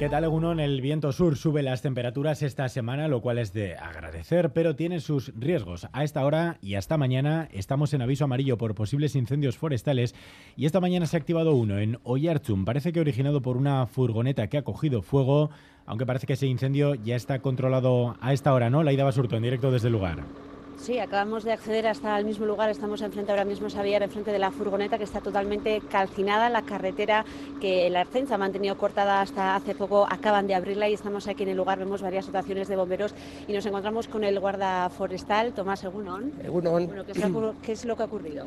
¿Qué 0.00 0.08
tal, 0.08 0.24
Egunon? 0.24 0.60
El 0.60 0.80
viento 0.80 1.12
sur 1.12 1.36
sube 1.36 1.62
las 1.62 1.82
temperaturas 1.82 2.42
esta 2.42 2.66
semana, 2.70 3.06
lo 3.06 3.20
cual 3.20 3.36
es 3.36 3.52
de 3.52 3.76
agradecer, 3.76 4.50
pero 4.54 4.74
tiene 4.74 4.98
sus 4.98 5.30
riesgos. 5.38 5.88
A 5.92 6.04
esta 6.04 6.24
hora 6.24 6.56
y 6.62 6.76
hasta 6.76 6.96
mañana 6.96 7.50
estamos 7.52 7.92
en 7.92 8.00
aviso 8.00 8.24
amarillo 8.24 8.56
por 8.56 8.74
posibles 8.74 9.14
incendios 9.14 9.58
forestales 9.58 10.14
y 10.56 10.64
esta 10.64 10.80
mañana 10.80 11.04
se 11.04 11.18
ha 11.18 11.20
activado 11.20 11.54
uno 11.54 11.76
en 11.76 11.98
Oyarzum. 12.04 12.64
Parece 12.64 12.94
que 12.94 13.00
originado 13.00 13.42
por 13.42 13.58
una 13.58 13.86
furgoneta 13.86 14.46
que 14.46 14.56
ha 14.56 14.62
cogido 14.62 15.02
fuego, 15.02 15.50
aunque 15.84 16.06
parece 16.06 16.26
que 16.26 16.32
ese 16.32 16.46
incendio 16.46 16.94
ya 16.94 17.14
está 17.14 17.40
controlado 17.40 18.16
a 18.22 18.32
esta 18.32 18.54
hora, 18.54 18.70
¿no? 18.70 18.82
La 18.82 18.94
ida 18.94 19.04
Basurto, 19.04 19.36
en 19.36 19.42
directo 19.42 19.70
desde 19.70 19.88
el 19.88 19.92
lugar. 19.92 20.24
Sí, 20.80 20.98
acabamos 20.98 21.44
de 21.44 21.52
acceder 21.52 21.86
hasta 21.86 22.18
el 22.18 22.24
mismo 22.24 22.46
lugar. 22.46 22.70
Estamos 22.70 23.02
enfrente 23.02 23.30
ahora 23.30 23.44
mismo, 23.44 23.68
Xavier, 23.68 24.02
enfrente 24.02 24.32
de 24.32 24.38
la 24.38 24.50
furgoneta 24.50 24.96
que 24.96 25.04
está 25.04 25.20
totalmente 25.20 25.82
calcinada. 25.90 26.48
La 26.48 26.62
carretera 26.62 27.22
que 27.60 27.90
la 27.90 28.00
Arcenza 28.00 28.36
ha 28.36 28.38
mantenido 28.38 28.78
cortada 28.78 29.20
hasta 29.20 29.56
hace 29.56 29.74
poco 29.74 30.06
acaban 30.08 30.46
de 30.46 30.54
abrirla 30.54 30.88
y 30.88 30.94
estamos 30.94 31.28
aquí 31.28 31.42
en 31.42 31.50
el 31.50 31.58
lugar. 31.58 31.78
Vemos 31.78 32.00
varias 32.00 32.24
situaciones 32.24 32.66
de 32.66 32.76
bomberos 32.76 33.14
y 33.46 33.52
nos 33.52 33.66
encontramos 33.66 34.08
con 34.08 34.24
el 34.24 34.40
guarda 34.40 34.88
forestal, 34.88 35.52
Tomás 35.52 35.84
Egunon. 35.84 36.32
Egunon. 36.42 36.86
Bueno, 36.86 37.04
¿qué, 37.04 37.12
es 37.12 37.30
lo, 37.30 37.54
¿qué 37.60 37.72
es 37.72 37.84
lo 37.84 37.94
que 37.94 38.02
ha 38.02 38.06
ocurrido? 38.06 38.46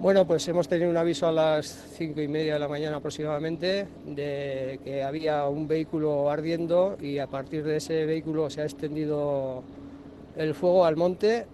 Bueno, 0.00 0.26
pues 0.26 0.48
hemos 0.48 0.68
tenido 0.68 0.88
un 0.88 0.96
aviso 0.96 1.26
a 1.26 1.32
las 1.32 1.66
cinco 1.92 2.22
y 2.22 2.28
media 2.28 2.54
de 2.54 2.60
la 2.60 2.68
mañana 2.68 2.96
aproximadamente 2.96 3.86
de 4.06 4.80
que 4.82 5.02
había 5.02 5.46
un 5.46 5.68
vehículo 5.68 6.30
ardiendo 6.30 6.96
y 7.02 7.18
a 7.18 7.26
partir 7.26 7.64
de 7.64 7.76
ese 7.76 8.06
vehículo 8.06 8.48
se 8.48 8.62
ha 8.62 8.64
extendido 8.64 9.62
el 10.36 10.54
fuego 10.54 10.84
al 10.84 10.96
monte 10.96 11.46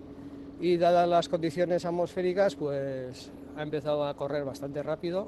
y 0.62 0.76
dadas 0.76 1.08
las 1.08 1.28
condiciones 1.28 1.84
atmosféricas, 1.84 2.54
pues 2.54 3.32
ha 3.56 3.62
empezado 3.62 4.06
a 4.06 4.14
correr 4.14 4.44
bastante 4.44 4.80
rápido 4.80 5.26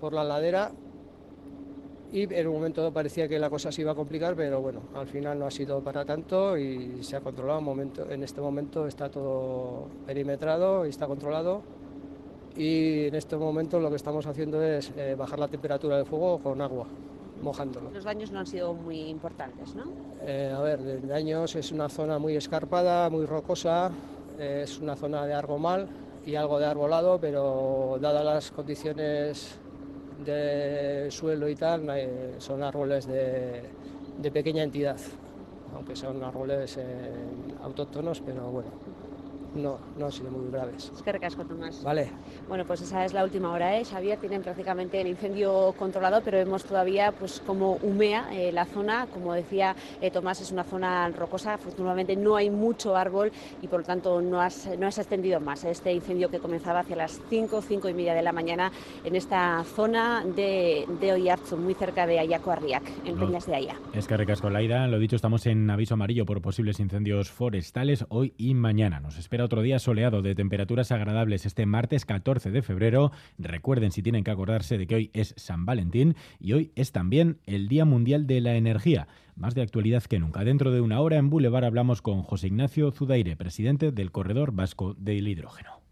por 0.00 0.14
la 0.14 0.24
ladera 0.24 0.72
y 2.10 2.32
en 2.32 2.46
un 2.46 2.54
momento 2.54 2.90
parecía 2.90 3.28
que 3.28 3.38
la 3.38 3.50
cosa 3.50 3.70
se 3.70 3.82
iba 3.82 3.92
a 3.92 3.94
complicar, 3.94 4.34
pero 4.34 4.62
bueno, 4.62 4.80
al 4.94 5.06
final 5.06 5.38
no 5.38 5.44
ha 5.44 5.50
sido 5.50 5.84
para 5.84 6.06
tanto 6.06 6.56
y 6.56 7.02
se 7.02 7.16
ha 7.16 7.20
controlado. 7.20 7.60
Momento, 7.60 8.10
en 8.10 8.22
este 8.22 8.40
momento 8.40 8.86
está 8.86 9.10
todo 9.10 9.88
perimetrado 10.06 10.86
y 10.86 10.88
está 10.88 11.06
controlado 11.06 11.60
y 12.56 13.04
en 13.08 13.14
este 13.16 13.36
momento 13.36 13.78
lo 13.78 13.90
que 13.90 13.96
estamos 13.96 14.26
haciendo 14.26 14.62
es 14.62 14.90
eh, 14.96 15.14
bajar 15.14 15.38
la 15.38 15.48
temperatura 15.48 15.98
del 15.98 16.06
fuego 16.06 16.38
con 16.38 16.62
agua 16.62 16.86
mojándolo. 17.42 17.90
Los 17.90 18.04
daños 18.04 18.32
no 18.32 18.38
han 18.38 18.46
sido 18.46 18.72
muy 18.72 18.98
importantes, 19.02 19.74
¿no? 19.74 19.84
Eh, 20.22 20.52
a 20.56 20.60
ver, 20.60 21.06
daños 21.06 21.54
es 21.54 21.70
una 21.70 21.90
zona 21.90 22.18
muy 22.18 22.34
escarpada, 22.34 23.10
muy 23.10 23.26
rocosa, 23.26 23.92
es 24.38 24.78
una 24.78 24.96
zona 24.96 25.26
de 25.26 25.34
argomal 25.34 25.88
y 26.24 26.34
algo 26.34 26.58
de 26.58 26.66
arbolado, 26.66 27.18
pero 27.20 27.98
dadas 28.00 28.24
las 28.24 28.50
condiciones 28.50 29.58
de 30.24 31.08
suelo 31.10 31.48
y 31.48 31.54
tal, 31.54 31.88
eh, 31.90 32.34
son 32.38 32.62
árboles 32.62 33.06
de, 33.06 33.62
de 34.18 34.30
pequeña 34.30 34.62
entidad, 34.62 34.98
aunque 35.74 35.94
son 35.96 36.22
árboles 36.22 36.76
eh, 36.76 36.84
autóctonos, 37.62 38.20
pero 38.20 38.50
bueno, 38.50 38.70
no, 39.62 39.78
no 39.96 40.06
han 40.06 40.12
sido 40.12 40.30
muy 40.30 40.50
graves. 40.50 40.92
Es 40.94 41.02
que 41.02 41.12
recasco, 41.12 41.44
Tomás. 41.44 41.82
Vale. 41.82 42.10
Bueno, 42.48 42.64
pues 42.64 42.80
esa 42.80 43.04
es 43.04 43.12
la 43.12 43.24
última 43.24 43.52
hora, 43.52 43.78
¿eh? 43.78 43.84
Xavier, 43.84 44.18
tienen 44.18 44.42
prácticamente 44.42 45.00
el 45.00 45.06
incendio 45.06 45.74
controlado, 45.78 46.20
pero 46.24 46.38
vemos 46.38 46.64
todavía 46.64 47.12
pues 47.12 47.40
como 47.44 47.74
humea 47.82 48.28
eh, 48.32 48.52
la 48.52 48.64
zona. 48.64 49.06
Como 49.12 49.34
decía 49.34 49.74
eh, 50.00 50.10
Tomás, 50.10 50.40
es 50.40 50.52
una 50.52 50.64
zona 50.64 51.08
rocosa. 51.10 51.54
Afortunadamente 51.54 52.16
no 52.16 52.36
hay 52.36 52.50
mucho 52.50 52.96
árbol 52.96 53.30
y 53.62 53.68
por 53.68 53.80
lo 53.80 53.86
tanto 53.86 54.20
no, 54.20 54.40
has, 54.40 54.68
no 54.78 54.86
has 54.86 54.98
extendido 54.98 55.40
más 55.40 55.64
este 55.64 55.92
incendio 55.92 56.30
que 56.30 56.38
comenzaba 56.38 56.80
hacia 56.80 56.96
las 56.96 57.20
5, 57.28 57.62
5 57.62 57.88
y 57.88 57.94
media 57.94 58.14
de 58.14 58.22
la 58.22 58.32
mañana 58.32 58.70
en 59.04 59.16
esta 59.16 59.64
zona 59.64 60.24
de, 60.24 60.86
de 61.00 61.12
Oyarzun, 61.12 61.62
muy 61.62 61.74
cerca 61.74 62.06
de 62.06 62.18
Ayaco 62.18 62.50
Arriac, 62.50 62.82
en 63.04 63.16
No. 63.16 63.26
Peñas 63.26 63.46
de 63.46 63.54
Aya. 63.56 63.76
Es 63.92 64.06
que 64.06 64.16
recasco 64.16 64.50
Laida, 64.50 64.86
lo 64.86 64.98
dicho, 64.98 65.16
estamos 65.16 65.46
en 65.46 65.68
aviso 65.70 65.94
amarillo 65.94 66.24
por 66.24 66.40
posibles 66.40 66.80
incendios 66.80 67.30
forestales 67.30 68.04
hoy 68.08 68.34
y 68.36 68.54
mañana. 68.54 69.00
Nos 69.00 69.18
espera 69.18 69.44
otro 69.48 69.62
día 69.62 69.78
soleado 69.78 70.20
de 70.20 70.34
temperaturas 70.34 70.92
agradables 70.92 71.46
este 71.46 71.64
martes 71.64 72.04
14 72.04 72.50
de 72.50 72.60
febrero. 72.60 73.12
Recuerden 73.38 73.92
si 73.92 74.02
tienen 74.02 74.22
que 74.22 74.30
acordarse 74.30 74.76
de 74.76 74.86
que 74.86 74.94
hoy 74.94 75.10
es 75.14 75.32
San 75.38 75.64
Valentín 75.64 76.16
y 76.38 76.52
hoy 76.52 76.70
es 76.76 76.92
también 76.92 77.38
el 77.46 77.66
Día 77.66 77.86
Mundial 77.86 78.26
de 78.26 78.42
la 78.42 78.56
Energía. 78.56 79.08
Más 79.36 79.54
de 79.54 79.62
actualidad 79.62 80.02
que 80.02 80.18
nunca. 80.18 80.44
Dentro 80.44 80.70
de 80.70 80.82
una 80.82 81.00
hora 81.00 81.16
en 81.16 81.30
Boulevard 81.30 81.64
hablamos 81.64 82.02
con 82.02 82.22
José 82.22 82.48
Ignacio 82.48 82.90
Zudaire, 82.90 83.36
presidente 83.36 83.90
del 83.90 84.12
Corredor 84.12 84.52
Vasco 84.52 84.92
del 84.98 85.26
Hidrógeno. 85.26 85.87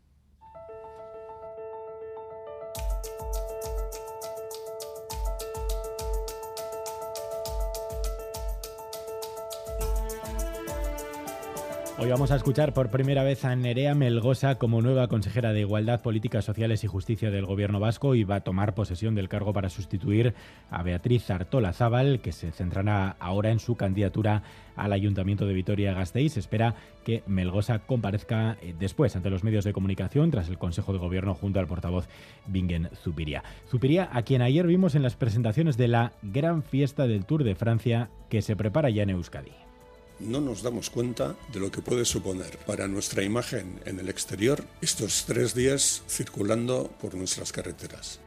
Hoy 11.99 12.11
vamos 12.11 12.31
a 12.31 12.37
escuchar 12.37 12.75
por 12.75 12.91
primera 12.91 13.25
vez 13.25 13.47
a 13.47 13.57
Nerea 13.57 13.95
Melgosa 13.95 14.57
como 14.57 14.83
nueva 14.83 15.09
consejera 15.09 15.55
de 15.55 15.61
Igualdad, 15.61 16.03
Políticas 16.03 16.45
Sociales 16.45 16.85
y 16.85 16.89
Justicia 16.89 17.31
del 17.31 17.47
Gobierno 17.47 17.81
vasco 17.81 18.15
y 18.15 18.23
va 18.23 18.35
a 18.37 18.45
tomar 18.45 18.75
posesión 18.75 19.15
del 19.15 19.31
cargo 19.31 19.55
para 19.55 19.71
sustituir 19.71 20.35
a 20.69 20.83
Beatriz 20.83 21.31
Artola 21.31 21.73
Zábal, 21.73 22.21
que 22.21 22.33
se 22.33 22.53
centrará 22.53 23.17
ahora 23.19 23.51
en 23.51 23.61
su 23.61 23.77
candidatura 23.77 24.43
al 24.77 24.93
Ayuntamiento 24.93 25.47
de 25.47 25.55
Vitoria-Gasteiz. 25.55 26.37
Espera 26.37 26.75
que 27.03 27.23
Melgosa 27.27 27.79
comparezca 27.79 28.59
eh, 28.61 28.75
después 28.79 29.17
ante 29.17 29.31
los 29.31 29.43
medios 29.43 29.65
de 29.65 29.73
comunicación 29.73 30.31
tras 30.31 30.51
el 30.51 30.59
Consejo 30.59 30.93
de 30.93 30.99
Gobierno 30.99 31.35
junto 31.35 31.61
al 31.61 31.67
portavoz 31.67 32.09
Bingen 32.47 32.91
Zupiria. 32.95 33.43
Zupiria, 33.71 34.11
a 34.13 34.21
quien 34.21 34.43
ayer 34.43 34.67
vimos 34.67 34.97
en 34.97 35.03
las 35.03 35.17
presentaciones 35.17 35.79
de 35.79 35.89
la 35.89 36.13
gran 36.21 36.63
fiesta 36.63 37.07
del 37.07 37.25
Tour 37.25 37.43
de 37.43 37.55
Francia 37.55 38.11
que 38.29 38.43
se 38.43 38.55
prepara 38.55 38.91
ya 38.91 39.03
en 39.03 39.11
Euskadi. 39.11 39.66
No 40.21 40.41
nos 40.41 40.63
damos 40.63 40.91
cuenta 40.91 41.37
de 41.53 41.61
lo 41.61 41.71
que 41.71 41.83
puede 41.83 42.05
suponer 42.05 42.59
para 42.67 42.89
nuestra 42.89 43.23
imagen 43.23 43.81
en 43.85 43.99
el 43.99 44.09
exterior 44.09 44.65
estos 44.81 45.25
tres 45.27 45.55
días 45.55 46.03
circulando 46.09 46.91
por 47.01 47.15
nuestras 47.15 47.53
carreteras. 47.53 48.21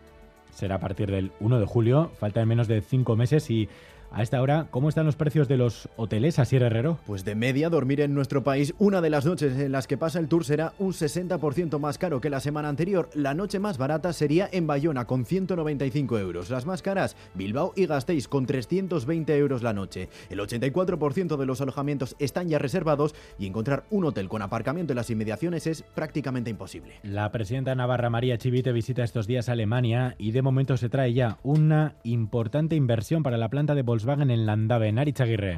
será 0.54 0.76
a 0.76 0.80
partir 0.80 1.10
del 1.10 1.32
1 1.40 1.60
de 1.60 1.66
julio. 1.66 2.12
Faltan 2.20 2.48
menos 2.48 2.68
de 2.68 2.82
cinco 2.82 3.16
meses 3.16 3.50
y 3.50 3.70
a 4.12 4.24
esta 4.24 4.42
hora, 4.42 4.68
¿cómo 4.72 4.90
están 4.90 5.06
los 5.06 5.16
precios 5.16 5.48
de 5.48 5.58
los 5.58 5.88
hoteles, 5.96 6.40
Asier 6.40 6.64
Herrero? 6.64 6.98
Pues 7.06 7.26
de 7.26 7.36
media, 7.36 7.70
dormir 7.70 8.02
en 8.02 8.14
nuestro 8.14 8.44
país 8.44 8.74
una 8.80 9.02
de 9.02 9.10
las 9.10 9.26
noches 9.26 9.58
en 9.58 9.72
las 9.72 9.88
que 9.88 9.98
pasa 9.98 10.20
el 10.20 10.28
tour 10.28 10.46
será 10.46 10.74
un 10.80 10.94
60% 10.94 11.80
más 11.80 11.98
caro 11.98 12.20
que 12.22 12.30
la 12.30 12.40
semana 12.40 12.70
anterior. 12.70 13.10
La 13.14 13.34
noche 13.34 13.60
más 13.60 13.78
barata 13.78 14.14
sería 14.14 14.50
en 14.52 14.68
Bayona 14.68 15.06
con 15.06 15.26
195 15.26 16.20
euros. 16.20 16.50
Las 16.50 16.66
más 16.66 16.82
caras, 16.82 17.16
Bilbao 17.36 17.74
y 17.76 17.86
Gasteiz 17.86 18.28
con 18.28 18.46
320 18.46 19.38
euros 19.38 19.64
la 19.64 19.74
noche. 19.74 20.10
El 20.30 20.40
84% 20.40 21.38
de 21.38 21.46
los 21.46 21.62
alojamientos 21.62 22.16
están 22.20 22.50
ya 22.50 22.60
reservados 22.60 23.16
y 23.38 23.48
encontrar 23.48 23.84
un 23.90 24.06
hotel 24.06 24.28
con 24.30 24.42
aparcamiento 24.42 24.94
en 24.94 24.98
las 24.98 25.10
inmediaciones 25.10 25.68
es 25.68 25.84
prácticamente 25.84 26.50
imposible. 26.50 26.96
La 27.04 27.32
presidenta 27.32 27.76
Navarra 27.76 28.10
María 28.10 28.38
Chivite 28.38 28.72
visita 28.72 29.04
estos 29.04 29.28
días 29.28 29.50
Alemania 29.50 30.16
y 30.18 30.32
de 30.32 30.42
momento 30.42 30.78
se 30.78 30.90
trae 30.90 31.14
ya 31.14 31.38
una 31.44 31.96
importante 32.04 32.76
inversión 32.76 33.24
para 33.24 33.38
la 33.38 33.50
planta 33.50 33.76
de 33.76 33.84
Volkswagenen 34.00 34.46
landabe 34.48 34.88
naritzagirre. 34.96 35.58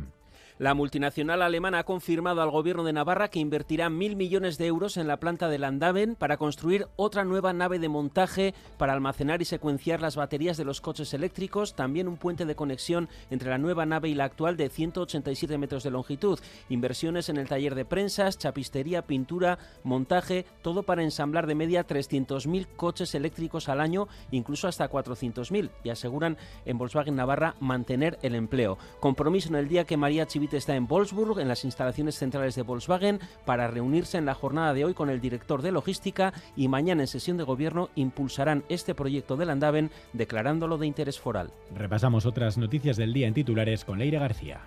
La 0.62 0.76
multinacional 0.76 1.42
alemana 1.42 1.80
ha 1.80 1.84
confirmado 1.86 2.40
al 2.44 2.52
gobierno 2.52 2.84
de 2.84 2.94
Navarra 2.94 3.30
que 3.30 3.40
invertirá 3.40 3.90
mil 3.90 4.16
millones 4.16 4.60
de 4.60 4.68
euros 4.68 4.96
en 4.98 5.08
la 5.08 5.18
planta 5.18 5.50
de 5.50 5.58
Landaven 5.58 6.14
para 6.14 6.38
construir 6.38 6.86
otra 6.98 7.26
nueva 7.26 7.52
nave 7.52 7.80
de 7.80 7.90
montaje 7.90 8.54
para 8.78 8.94
almacenar 8.94 9.42
y 9.42 9.46
secuenciar 9.46 10.02
las 10.02 10.16
baterías 10.16 10.58
de 10.58 10.64
los 10.64 10.80
coches 10.80 11.16
eléctricos, 11.16 11.74
también 11.74 12.08
un 12.08 12.18
puente 12.18 12.46
de 12.46 12.54
conexión 12.54 13.10
entre 13.32 13.50
la 13.50 13.58
nueva 13.58 13.88
nave 13.88 14.10
y 14.10 14.14
la 14.14 14.26
actual 14.26 14.56
de 14.56 14.70
187 14.70 15.58
metros 15.58 15.82
de 15.82 15.90
longitud, 15.90 16.38
inversiones 16.70 17.30
en 17.30 17.38
el 17.38 17.48
taller 17.48 17.74
de 17.74 17.86
prensas, 17.86 18.38
chapistería, 18.38 19.08
pintura, 19.08 19.58
montaje, 19.84 20.46
todo 20.62 20.84
para 20.84 21.02
ensamblar 21.02 21.48
de 21.48 21.56
media 21.56 21.88
300.000 21.88 22.68
coches 22.76 23.16
eléctricos 23.16 23.68
al 23.68 23.82
año, 23.82 24.08
incluso 24.30 24.68
hasta 24.68 24.88
400.000, 24.88 25.72
y 25.84 25.90
aseguran 25.90 26.38
en 26.66 26.78
Volkswagen 26.78 27.16
Navarra 27.16 27.56
mantener 27.60 28.20
el 28.22 28.36
empleo. 28.36 28.78
Compromiso 29.00 29.50
en 29.50 29.56
el 29.56 29.68
día 29.68 29.86
que 29.86 29.98
María 29.98 30.28
Está 30.58 30.76
en 30.76 30.88
Wolfsburg, 30.88 31.40
en 31.40 31.48
las 31.48 31.66
instalaciones 31.66 32.16
centrales 32.16 32.56
de 32.56 32.62
Volkswagen, 32.62 33.20
para 33.46 33.68
reunirse 33.68 34.18
en 34.18 34.26
la 34.26 34.34
jornada 34.34 34.74
de 34.74 34.86
hoy 34.86 34.94
con 34.94 35.10
el 35.10 35.22
director 35.22 35.62
de 35.62 35.72
logística 35.72 36.34
y 36.56 36.68
mañana 36.68 37.04
en 37.04 37.08
sesión 37.08 37.38
de 37.38 37.44
gobierno 37.44 37.90
impulsarán 37.96 38.64
este 38.70 38.96
proyecto 38.96 39.38
del 39.38 39.50
Andaven 39.50 39.92
declarándolo 40.14 40.78
de 40.78 40.88
interés 40.88 41.20
foral. 41.20 41.52
Repasamos 41.76 42.26
otras 42.26 42.58
noticias 42.58 42.98
del 42.98 43.14
día 43.14 43.28
en 43.28 43.34
titulares 43.34 43.86
con 43.86 44.00
Leira 44.00 44.20
García. 44.20 44.62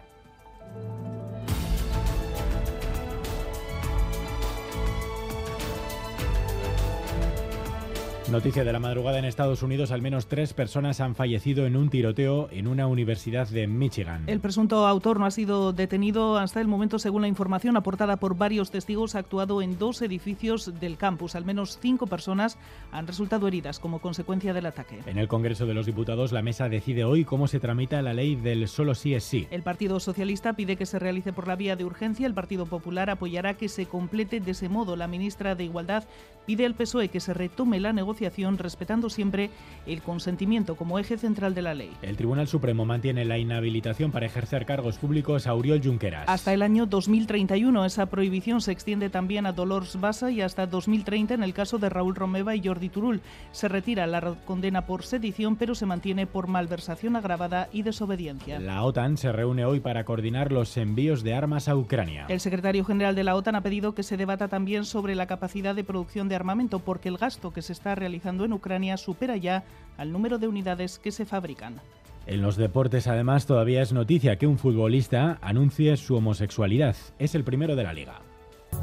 Noticia 8.35 8.65
de 8.65 8.73
la 8.73 8.81
madrugada 8.81 9.21
en 9.21 9.27
Estados 9.27 9.63
Unidos, 9.63 9.93
al 9.93 10.03
menos 10.03 10.27
tres 10.27 10.55
personas 10.55 11.01
han 11.01 11.15
fallecido 11.15 11.67
en 11.67 11.77
un 11.77 11.89
tiroteo 11.89 12.49
en 12.51 12.67
una 12.67 12.89
universidad 12.89 13.47
de 13.47 13.69
Michigan. 13.69 14.25
El 14.27 14.41
presunto 14.41 14.89
autor 14.89 15.21
no 15.21 15.27
ha 15.27 15.31
sido 15.31 15.73
detenido 15.73 16.37
hasta 16.37 16.61
el 16.61 16.67
momento, 16.67 16.99
según 16.99 17.23
la 17.23 17.29
información 17.29 17.77
aportada 17.77 18.17
por 18.17 18.37
varios 18.37 18.73
testigos. 18.73 19.15
Ha 19.15 19.21
actuado 19.21 19.63
en 19.63 19.79
dos 19.79 20.03
edificios 20.03 20.81
del 20.81 20.97
campus. 20.97 21.37
Al 21.37 21.45
menos 21.45 21.79
cinco 21.81 22.09
personas 22.09 22.59
han 22.91 23.07
resultado 23.07 23.47
heridas 23.47 23.79
como 23.79 24.01
consecuencia 24.01 24.53
del 24.53 24.67
ataque. 24.67 24.99
En 25.07 25.19
el 25.19 25.29
Congreso 25.29 25.65
de 25.65 25.75
los 25.75 25.87
Diputados, 25.87 26.33
la 26.33 26.43
mesa 26.43 26.69
decide 26.69 27.05
hoy 27.05 27.25
cómo 27.25 27.47
se 27.47 27.61
tramita 27.61 28.03
la 28.03 28.15
ley 28.15 28.35
del 28.35 28.67
solo 28.67 28.97
sí 28.97 29.15
es 29.15 29.23
sí. 29.23 29.47
El 29.53 29.63
Partido 29.63 30.01
Socialista 30.01 30.55
pide 30.55 30.75
que 30.75 30.87
se 30.87 30.99
realice 30.99 31.33
por 31.33 31.47
la 31.47 31.55
vía 31.55 31.77
de 31.77 31.85
urgencia. 31.85 32.27
El 32.27 32.35
Partido 32.35 32.67
Popular 32.67 33.11
apoyará 33.11 33.55
que 33.55 33.69
se 33.69 33.87
complete 33.87 34.41
de 34.41 34.51
ese 34.51 34.69
modo. 34.69 34.97
La 34.97 35.07
ministra 35.07 35.55
de 35.55 35.63
Igualdad 35.63 36.03
pide 36.47 36.67
al 36.67 36.75
PSOE 36.75 37.09
que 37.09 37.21
se 37.21 37.35
retome 37.35 37.81
la 37.81 37.93
negociación 37.93 38.59
respetando 38.59 39.11
siempre 39.11 39.51
el 39.87 40.03
consentimiento 40.03 40.77
como 40.77 40.99
eje 40.99 41.19
central 41.19 41.55
de 41.55 41.63
la 41.63 41.75
ley. 41.75 41.91
El 42.03 42.17
Tribunal 42.17 42.49
Supremo 42.49 42.85
mantiene 42.85 43.25
la 43.25 43.39
inhabilitación 43.39 44.13
para 44.13 44.27
ejercer 44.27 44.67
cargos 44.67 44.99
públicos 44.99 45.47
a 45.47 45.51
Auriol 45.51 45.81
Junqueras. 45.83 46.29
Hasta 46.29 46.53
el 46.53 46.63
año 46.63 46.87
2031 46.87 47.85
esa 47.85 48.07
prohibición 48.07 48.61
se 48.61 48.73
extiende 48.73 49.11
también 49.11 49.47
a 49.47 49.53
Dolores 49.53 50.01
Bassa 50.01 50.31
y 50.31 50.41
hasta 50.41 50.67
2030 50.67 51.35
en 51.35 51.43
el 51.43 51.55
caso 51.55 51.79
de 51.79 51.89
Raúl 51.89 52.15
Romeva 52.15 52.55
y 52.55 52.63
Jordi 52.65 52.89
Turul. 52.89 53.21
Se 53.53 53.69
retira 53.69 54.07
la 54.07 54.35
condena 54.45 54.87
por 54.87 55.05
sedición 55.05 55.57
pero 55.57 55.75
se 55.75 55.87
mantiene 55.87 56.27
por 56.27 56.47
malversación 56.47 57.17
agravada 57.17 57.69
y 57.73 57.83
desobediencia. 57.83 58.61
La 58.61 58.85
OTAN 58.85 59.17
se 59.17 59.33
reúne 59.33 59.65
hoy 59.65 59.81
para 59.81 60.05
coordinar 60.05 60.53
los 60.53 60.77
envíos 60.77 61.23
de 61.23 61.35
armas 61.35 61.69
a 61.69 61.77
Ucrania. 61.77 62.27
El 62.29 62.41
secretario 62.41 62.85
general 62.85 63.15
de 63.15 63.25
la 63.25 63.37
OTAN 63.37 63.57
ha 63.57 63.63
pedido 63.63 63.95
que 63.95 64.03
se 64.03 64.17
debata 64.17 64.49
también 64.49 64.85
sobre 64.85 65.15
la 65.15 65.27
capacidad 65.27 65.75
de 65.75 65.85
producción 65.85 66.29
de 66.29 66.34
armamento 66.35 66.79
porque 66.79 67.09
el 67.09 67.19
gasto 67.19 67.53
que 67.53 67.63
se 67.63 67.73
está 67.73 67.95
realizando 67.95 68.15
realizando 68.15 68.45
en 68.45 68.53
Ucrania 68.53 68.97
supera 68.97 69.37
ya 69.37 69.65
al 69.97 70.13
número 70.13 70.39
de 70.39 70.47
unidades 70.47 70.99
que 70.99 71.11
se 71.11 71.25
fabrican. 71.25 71.81
En 72.27 72.43
los 72.43 72.57
deportes, 72.57 73.07
además, 73.07 73.47
todavía 73.47 73.83
es 73.83 73.93
noticia 73.93 74.37
que 74.37 74.47
un 74.47 74.59
futbolista 74.59 75.39
anuncie 75.43 75.97
su 75.97 76.17
homosexualidad. 76.17 76.97
Es 77.19 77.35
el 77.35 77.45
primero 77.45 77.77
de 77.77 77.83
la 77.83 77.93
liga. 77.93 78.21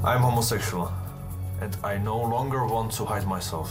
I'm 0.03 0.23
homosexual 0.23 0.89
and 1.61 1.75
I 1.83 1.99
no 2.03 2.17
longer 2.17 2.61
want 2.61 2.95
to 2.97 3.05
hide 3.05 3.27
myself 3.27 3.69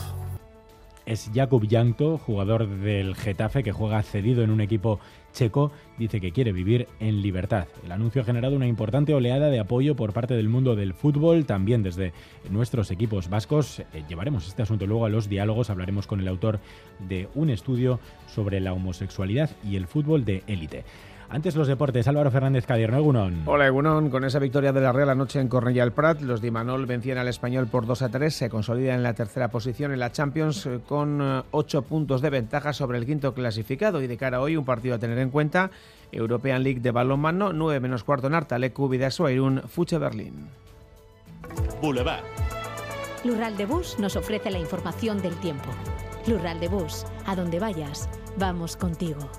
es 1.07 1.31
Jakub 1.35 1.67
Jankto, 1.69 2.19
jugador 2.19 2.69
del 2.69 3.15
Getafe 3.15 3.63
que 3.63 3.73
juega 3.73 4.03
cedido 4.03 4.43
en 4.43 4.51
un 4.51 4.61
equipo 4.61 5.01
checo, 5.33 5.73
dice 5.99 6.21
que 6.21 6.33
quiere 6.33 6.53
vivir 6.53 6.89
en 6.99 7.23
libertad. 7.23 7.67
El 7.85 7.93
anuncio 7.93 8.23
ha 8.23 8.25
generado 8.25 8.57
una 8.57 8.67
importante 8.67 9.15
oleada 9.15 9.49
de 9.49 9.61
apoyo 9.61 9.97
por 9.97 10.13
parte 10.13 10.35
del 10.35 10.49
mundo 10.49 10.77
del 10.77 10.95
fútbol, 10.95 11.47
también 11.47 11.83
desde 11.83 12.13
nuestros 12.51 12.91
equipos 12.91 13.29
vascos. 13.29 13.81
Eh, 13.81 14.05
llevaremos 14.09 14.47
este 14.49 14.63
asunto 14.63 14.87
luego 14.87 15.07
a 15.07 15.11
los 15.11 15.29
diálogos, 15.29 15.71
hablaremos 15.71 16.07
con 16.07 16.21
el 16.21 16.29
autor 16.29 16.61
de 17.09 17.29
un 17.35 17.51
estudio 17.51 18.01
sobre 18.27 18.61
la 18.61 18.73
homosexualidad 18.73 19.51
y 19.65 19.77
el 19.77 19.87
fútbol 19.87 20.25
de 20.25 20.43
élite. 20.47 20.85
Antes 21.33 21.55
los 21.55 21.69
deportes, 21.69 22.09
Álvaro 22.09 22.33
Fernández 22.33 22.67
Cadierno, 22.67 22.99
Egunon. 22.99 23.45
Hola 23.47 23.69
Egunon, 23.69 24.11
con 24.11 24.25
esa 24.25 24.41
victoria 24.41 24.73
de 24.73 24.81
la 24.81 24.91
Real 24.91 25.11
anoche 25.11 25.39
en 25.39 25.49
Cornellà 25.49 25.85
al 25.85 25.93
Prat, 25.93 26.21
los 26.23 26.41
de 26.41 26.51
Manol 26.51 26.87
vencían 26.87 27.19
al 27.19 27.29
Español 27.29 27.69
por 27.69 27.87
2 27.87 28.03
a 28.03 28.09
3, 28.09 28.35
se 28.35 28.51
consolidan 28.51 28.97
en 28.97 29.05
la 29.05 29.15
tercera 29.15 29.47
posición 29.47 29.93
en 29.93 30.01
la 30.01 30.11
Champions 30.11 30.67
eh, 30.67 30.81
con 30.85 31.45
8 31.53 31.79
eh, 31.79 31.83
puntos 31.83 32.21
de 32.21 32.31
ventaja 32.31 32.73
sobre 32.73 32.99
el 32.99 33.07
quinto 33.07 33.33
clasificado 33.33 34.03
y 34.03 34.09
de 34.09 34.17
cara 34.17 34.39
a 34.39 34.41
hoy 34.41 34.57
un 34.57 34.65
partido 34.65 34.97
a 34.97 34.99
tener 34.99 35.19
en 35.19 35.31
cuenta, 35.31 35.71
European 36.11 36.65
League 36.65 36.81
de 36.81 36.91
balonmano, 36.91 37.53
9 37.53 37.79
menos 37.79 38.03
cuarto 38.03 38.27
en 38.27 38.35
Artalecu, 38.35 38.89
Vidaso, 38.89 39.31
Irún, 39.31 39.63
Fuche 39.69 39.99
Berlín. 39.99 40.49
Boulevard. 41.81 42.25
Lural 43.23 43.57
de 43.57 43.67
Bus 43.67 44.01
nos 44.01 44.17
ofrece 44.17 44.51
la 44.51 44.59
información 44.59 45.23
del 45.23 45.37
tiempo. 45.37 45.69
Lural 46.27 46.59
de 46.59 46.67
Bus, 46.67 47.07
a 47.25 47.37
donde 47.37 47.61
vayas, 47.61 48.09
vamos 48.37 48.77
contigo. 48.77 49.31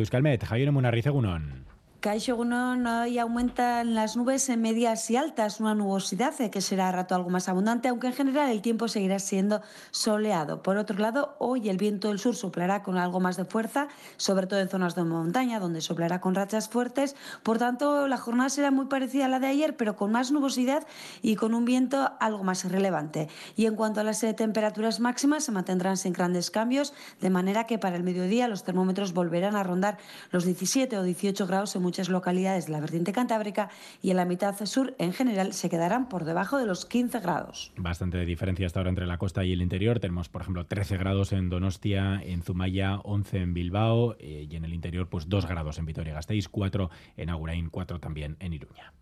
Euskalmet, 0.00 0.44
Javier 0.44 0.72
Munarriz, 0.72 1.06
Egunon. 1.06 1.65
Caixo 2.00 2.36
hoy 2.36 3.18
aumentan 3.18 3.94
las 3.94 4.16
nubes 4.16 4.48
en 4.48 4.60
medias 4.60 5.10
y 5.10 5.16
altas, 5.16 5.60
una 5.60 5.74
nubosidad 5.74 6.34
que 6.50 6.60
será 6.60 6.88
a 6.88 6.92
rato 6.92 7.14
algo 7.14 7.30
más 7.30 7.48
abundante, 7.48 7.88
aunque 7.88 8.08
en 8.08 8.12
general 8.12 8.50
el 8.50 8.60
tiempo 8.60 8.86
seguirá 8.86 9.18
siendo 9.18 9.62
soleado. 9.92 10.62
Por 10.62 10.76
otro 10.76 10.98
lado, 10.98 11.36
hoy 11.38 11.68
el 11.68 11.78
viento 11.78 12.08
del 12.08 12.18
sur 12.18 12.36
soplará 12.36 12.82
con 12.82 12.98
algo 12.98 13.18
más 13.18 13.36
de 13.36 13.44
fuerza, 13.44 13.88
sobre 14.18 14.46
todo 14.46 14.60
en 14.60 14.68
zonas 14.68 14.94
de 14.94 15.04
montaña, 15.04 15.58
donde 15.58 15.80
soplará 15.80 16.20
con 16.20 16.34
rachas 16.34 16.68
fuertes. 16.68 17.16
Por 17.42 17.58
tanto, 17.58 18.06
la 18.08 18.18
jornada 18.18 18.50
será 18.50 18.70
muy 18.70 18.86
parecida 18.86 19.24
a 19.24 19.28
la 19.28 19.40
de 19.40 19.46
ayer, 19.46 19.76
pero 19.76 19.96
con 19.96 20.12
más 20.12 20.30
nubosidad 20.30 20.86
y 21.22 21.36
con 21.36 21.54
un 21.54 21.64
viento 21.64 22.12
algo 22.20 22.44
más 22.44 22.70
relevante. 22.70 23.28
Y 23.56 23.66
en 23.66 23.74
cuanto 23.74 24.00
a 24.00 24.04
las 24.04 24.22
eh, 24.22 24.34
temperaturas 24.34 25.00
máximas, 25.00 25.44
se 25.44 25.52
mantendrán 25.52 25.96
sin 25.96 26.12
grandes 26.12 26.50
cambios, 26.50 26.92
de 27.20 27.30
manera 27.30 27.64
que 27.64 27.78
para 27.78 27.96
el 27.96 28.02
mediodía 28.02 28.48
los 28.48 28.64
termómetros 28.64 29.14
volverán 29.14 29.56
a 29.56 29.62
rondar 29.62 29.98
los 30.30 30.44
17 30.44 30.98
o 30.98 31.02
18 31.02 31.46
grados 31.46 31.74
en 31.74 31.85
muchas 31.86 32.08
localidades 32.08 32.66
de 32.66 32.72
la 32.72 32.80
vertiente 32.80 33.12
cantábrica 33.12 33.70
y 34.02 34.10
en 34.10 34.16
la 34.16 34.24
mitad 34.24 34.56
sur 34.66 34.96
en 34.98 35.12
general 35.12 35.52
se 35.52 35.70
quedarán 35.70 36.08
por 36.08 36.24
debajo 36.24 36.58
de 36.58 36.66
los 36.66 36.84
15 36.84 37.20
grados. 37.20 37.72
Bastante 37.76 38.18
de 38.18 38.24
diferencia 38.24 38.66
hasta 38.66 38.80
ahora 38.80 38.90
entre 38.90 39.06
la 39.06 39.18
costa 39.18 39.44
y 39.44 39.52
el 39.52 39.62
interior. 39.62 40.00
Tenemos, 40.00 40.28
por 40.28 40.42
ejemplo, 40.42 40.66
13 40.66 40.96
grados 40.96 41.32
en 41.32 41.48
Donostia, 41.48 42.20
en 42.24 42.42
Zumaya, 42.42 42.96
11 43.04 43.38
en 43.38 43.54
Bilbao 43.54 44.16
eh, 44.18 44.48
y 44.50 44.56
en 44.56 44.64
el 44.64 44.74
interior, 44.74 45.08
pues 45.08 45.28
2 45.28 45.46
grados 45.46 45.78
en 45.78 45.86
Vitoria-Gasteiz, 45.86 46.48
4 46.48 46.90
en 47.16 47.30
Agurain, 47.30 47.70
4 47.70 48.00
también 48.00 48.36
en 48.40 48.52
Iruña. 48.52 48.92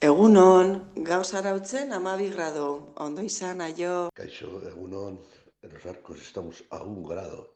Egunon, 0.00 0.92
gauz 0.96 1.32
arautzen 1.34 1.92
amabi 1.92 2.28
grado, 2.28 2.92
ondo 2.96 3.22
izan 3.22 3.62
aio. 3.62 4.10
Kaixo, 4.12 4.60
egunon, 4.68 5.20
en 5.62 5.72
los 5.72 5.86
arcos 5.86 6.20
estamos 6.20 6.64
a 6.70 6.82
un 6.82 7.02
grado. 7.08 7.54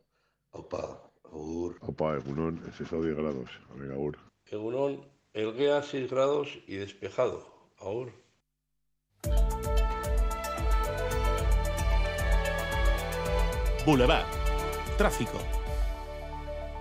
Opa, 0.52 1.11
agur. 1.25 1.76
Opa, 1.82 2.16
egunon, 2.16 2.62
es 2.69 2.78
10 2.78 3.16
grados, 3.16 3.50
amiga, 3.75 3.94
agur. 3.94 4.30
Egunon, 4.50 5.06
Elguea 5.32 5.81
6 5.81 6.11
grados 6.11 6.58
y 6.67 6.75
despejado. 6.75 7.47
Ahora. 7.79 8.11
Boulevard. 13.87 14.26
Tráfico. 14.99 15.38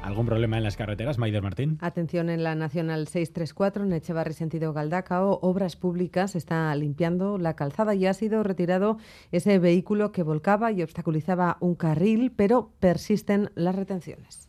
¿Algún 0.02 0.26
problema 0.26 0.58
en 0.58 0.64
las 0.64 0.78
carreteras, 0.78 1.20
Maider 1.20 1.44
Martín? 1.44 1.78
Atención 1.82 2.30
en 2.30 2.44
la 2.44 2.56
Nacional 2.56 3.08
634, 3.08 3.84
en 3.84 3.94
Echevarri 3.94 4.34
sentido 4.34 4.74
Galdacao, 4.74 5.38
Obras 5.44 5.76
Públicas 5.76 6.36
está 6.36 6.74
limpiando 6.74 7.38
la 7.38 7.56
calzada 7.56 7.94
y 7.94 8.08
ha 8.08 8.14
sido 8.16 8.42
retirado 8.42 8.98
ese 9.32 9.60
vehículo 9.60 10.12
que 10.12 10.24
volcaba 10.24 10.72
y 10.72 10.82
obstaculizaba 10.82 11.58
un 11.60 11.76
carril, 11.76 12.32
pero 12.36 12.72
persisten 12.80 13.52
las 13.54 13.76
retenciones. 13.76 14.49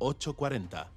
840. 0.00 0.90